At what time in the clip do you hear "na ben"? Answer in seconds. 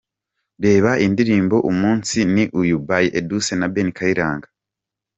3.57-3.89